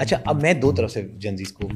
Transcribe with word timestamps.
اچھا 0.00 0.16
اب 0.24 0.42
میں 0.42 0.52
دو 0.54 0.72
طرف 0.72 0.90
سے 0.90 1.02
جنزیز 1.18 1.52
کو 1.52 1.68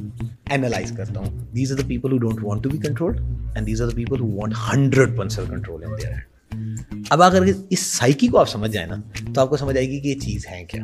اینالائز 0.50 0.92
کرتا 0.96 1.20
ہوں۔ 1.20 1.38
These 1.54 1.72
are 1.72 1.76
the 1.76 1.82
people 1.86 2.12
who 2.12 2.18
don't 2.18 2.38
want 2.42 2.62
to 2.62 2.70
be 2.70 2.78
control 2.78 3.16
and 3.54 3.66
these 3.66 3.82
are 3.82 3.88
the 3.88 3.96
people 3.96 4.20
who 4.20 4.26
want 4.26 4.54
hundred 4.68 5.16
percent 5.16 5.48
control 5.48 5.84
in 5.84 5.90
their 5.90 6.12
hand 6.12 7.06
اب 7.10 7.22
اگر 7.22 7.42
اس 7.70 7.80
سائیکی 7.80 8.28
کو 8.28 8.38
آپ 8.38 8.48
سمجھ 8.48 8.70
جائیں 8.70 8.88
نا 8.88 8.96
تو 9.34 9.40
آپ 9.40 9.50
کو 9.50 9.56
سمجھ 9.56 9.76
آئے 9.76 9.88
گی 9.88 10.00
کہ 10.00 10.08
یہ 10.08 10.14
چیز 10.14 10.46
ہے 10.50 10.64
کیا۔ 10.64 10.82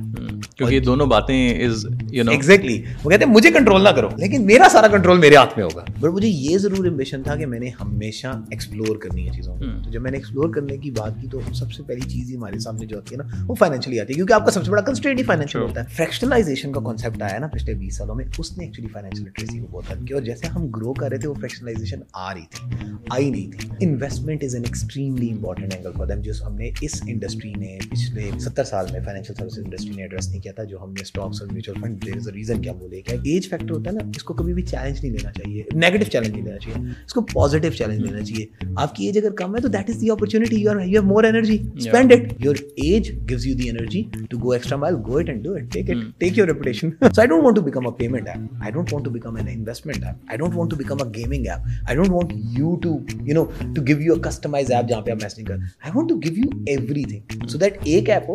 کیونکہ 0.57 0.75
یہ 0.75 0.81
دونوں 0.81 1.07
باتیں 1.07 1.49
ایگزیکٹلی 1.49 2.83
وہ 3.05 3.11
کہتے 3.11 3.25
ہیں 3.25 3.33
مجھے 3.33 3.51
کنٹرول 3.51 3.85
نہ 3.85 3.89
کرو۔ 3.89 4.09
لیکن 4.17 4.47
میرا 4.47 4.69
سارا 4.73 4.89
کنٹرول 4.89 5.19
میرے 5.19 5.37
ہاتھ 5.37 5.59
میں 5.59 5.65
ہوگا۔ 5.65 5.85
بٹ 6.01 6.11
مجھے 6.11 6.29
یہ 6.29 6.59
ضرور 6.59 6.87
امبیشن 6.87 7.23
تھا 7.23 7.37
کہ 7.37 7.47
میں 7.47 7.61
نے 7.61 7.71
ہمیشہ 7.81 8.27
ایکسپلور 8.27 8.97
کرنی 8.97 9.29
ہے 9.29 9.33
چیزوں 9.33 9.55
کو۔ 9.55 9.65
تو 9.85 9.91
جب 9.91 10.03
میں 10.03 10.11
نے 10.11 10.17
ایکسپلور 10.17 10.55
کرنے 10.55 10.77
کی 10.77 10.91
بات 10.91 11.13
کی 11.21 11.29
تو 11.29 11.41
سب 11.53 11.73
سے 11.73 11.83
پہلی 11.83 12.01
چیز 12.01 12.31
ہی 12.31 12.37
ہمارے 12.37 12.59
سامنے 12.59 12.87
جو 12.87 12.99
آتی 12.99 13.15
ہے 13.15 13.23
نا 13.23 13.45
وہ 13.47 13.55
فائنینشلی 13.55 14.01
آتی 14.01 14.13
ہے۔ 14.13 14.15
کیونکہ 14.15 14.33
آپ 14.33 14.45
کا 14.45 14.51
سب 14.51 14.65
سے 14.65 14.71
بڑا 14.71 14.83
کنسٹرینٹ 14.83 15.19
ہی 15.19 15.25
فائنینشیل 15.25 15.63
ہوتا 15.63 15.81
ہے۔ 15.81 15.87
فریکشنلائزیشن 15.91 16.73
کا 16.73 16.81
کانسیپٹ 16.81 17.23
آیا 17.23 17.39
نا 17.39 17.47
پچھلے 17.47 17.75
بیس 17.75 17.97
سالوں 17.97 18.15
میں 18.15 18.25
اس 18.39 18.59
نے 18.59 18.65
ایکچولی 18.65 18.89
فائنینشیل 18.89 19.27
لٹریسی 19.27 19.59
کو 19.61 19.67
بہت 19.71 19.91
ہیلپ 19.91 20.07
کیا۔ 20.07 20.17
اور 20.17 20.23
جیسے 20.23 20.47
ہم 20.47 20.67
گرو 20.67 20.93
کر 20.93 21.09
رہے 21.09 21.19
تھے 21.19 21.29
وہ 21.29 21.35
فریکشنلائزیشن 21.35 22.01
آ 22.13 22.35
رہی 22.35 22.41
تھی 22.51 22.71
آئی 23.11 23.31
نہیں 23.31 23.51
تھی۔ 23.51 23.69
Investment 23.81 24.45
is 24.45 24.55
an 24.55 24.65
extremely 24.67 25.31
important 25.31 25.75
angle 25.75 25.91
for 25.99 26.07
them 26.07 26.21
جو 26.21 26.33
ہم 26.47 26.55
نے 26.55 26.71
اس 26.81 27.03
انڈسٹری 27.09 27.53
نے 27.57 27.79
پچھلے 27.91 28.31
ستر 28.41 28.65
سال 28.65 28.87
میں 28.93 29.01
فائنینشیل 29.05 29.37
سروسز 29.37 29.59
انڈسٹری 29.59 29.95
نے 29.97 30.03
ایڈریس 30.03 30.29
نہیں 30.29 30.41
کیا 30.41 30.53
تھا 30.53 30.65
جو 30.65 30.83
ہم 30.83 30.91
نے 30.91 31.03
اسٹاکس 31.03 31.43
اور 31.43 31.53
mutual 31.53 31.73
fund 31.81 32.07
there 32.07 32.17
is 32.17 32.29
a 32.29 32.35
reason 32.35 32.63
کیا 32.63 32.73
بولے 32.73 33.03
کہ 33.03 33.17
ایج 33.25 33.49
فیکٹر 33.51 33.71
ہوتا 33.71 33.91
ہے 33.91 33.95
نا 33.95 34.11
اس 34.17 34.23
کو 34.23 34.35
کبھی 34.35 34.55
بھی 34.55 34.63
چیلنج 34.63 34.99
نہیں 35.03 35.13
لینا 35.13 35.33
چاہیے۔ 35.33 35.63
نیگیٹو 35.75 36.05
چیلنج 36.05 36.33
نہیں 36.33 36.45
لینا 36.45 36.59
چاہیے۔ 36.59 36.91
اس 37.07 37.13
کو 37.13 37.21
پازیٹیو 37.21 37.73
چیلنج 37.73 38.01
لینا 38.01 38.21
چاہیے۔ 38.21 38.47
آپ 38.77 38.95
کی 38.95 39.07
ایج 39.07 39.19
اگر 39.19 39.31
کم 39.31 39.57
ہے 39.57 39.61
تو 39.61 39.69
that 39.69 39.91
is 39.91 40.01
the 40.01 40.11
opportunity 40.11 40.57
you 40.57 40.71
are 40.71 40.77
you 40.77 40.83
have 40.83 41.03
more 41.03 41.25
energy 41.25 41.59
spend 41.75 42.13
it 42.13 42.33
your 42.39 42.57
age 42.77 43.11
gives 43.31 43.47
you 43.47 43.57
the 43.57 43.71
energy 43.71 44.03
to 44.31 44.39
go 44.39 44.51
extra 44.51 44.79
mile 44.79 44.95
go 45.07 45.17
it 45.17 45.29
and 45.29 45.45
do 45.45 45.55
it 45.55 45.73
take 45.73 45.91
it 45.91 45.97
take 46.19 46.39
your 46.39 46.47
reputation 46.47 46.91
so 46.91 47.21
I 47.21 47.29
don't 47.29 47.45
want 47.45 47.57
to 47.57 47.63
become 47.63 47.87
a 47.87 47.93
payment 47.99 48.29
app 48.29 48.63
I 48.63 48.73
don't 48.73 48.93
want 48.93 49.05
to 49.05 49.11
become 49.11 49.37
an 49.37 49.49
investment 49.49 50.05
app 50.05 50.17
I 50.29 50.39
don't 50.39 50.57
want 50.57 50.71
to 50.71 50.77
become 50.77 51.03
a 51.03 51.11
gaming 51.17 51.47
app 51.47 51.67
I 51.89 51.97
don't 51.97 52.11
want 52.11 52.33
you 52.59 52.77
to 52.77 52.99
you 53.31 53.35
know 53.35 53.73
to 53.75 53.87
give 53.87 54.01
you 54.01 54.15
a 54.15 54.21
customise 54.23 54.73
app 54.73 54.89
جہاں 54.89 55.03
پہ 55.03 55.11
آپ 55.11 55.23
messaging 55.23 55.45
کر 55.45 55.55
I 55.55 55.91
want 55.95 56.09
to 56.09 56.17
give 56.19 56.35
you 56.37 56.51
everything 57.05 57.47
so 57.49 57.59
that 57.59 57.79
ایک 57.85 58.11
app 58.11 58.29
ہو 58.29 58.35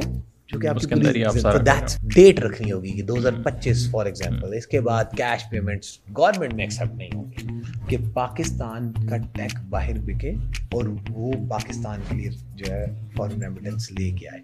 جو 0.50 0.60
کہ 0.60 0.68
آپ 0.68 0.76
date 2.16 2.40
رکھنی 2.40 2.72
ہوگی 2.72 2.92
کہ 2.92 3.02
دو 3.02 3.18
ہزار 3.18 3.42
پچیس 3.46 3.90
فار 3.92 4.06
ایگزامپل 4.06 4.54
اس 4.58 4.68
کے 4.68 4.80
بعد 4.82 5.16
کیش 5.18 5.50
پیمنٹس 5.50 5.98
گورنمنٹ 6.18 6.54
میں 6.54 6.64
ایکسیپٹ 6.64 6.94
نہیں 6.94 7.16
ہوگی 7.16 7.88
کہ 7.90 7.98
پاکستان 8.14 8.92
کا 9.10 9.18
ٹیک 9.34 9.58
باہر 9.70 10.00
بکے 10.06 10.32
اور 10.74 10.84
وہ 11.10 11.32
پاکستان 11.50 12.02
کے 12.10 12.16
لیے 12.16 12.30
جو 12.56 12.66
ہے 12.74 12.86
فارن 13.18 13.44
ریمیٹنس 13.44 13.92
لے 13.92 14.12
کے 14.12 14.30
آئے 14.30 14.42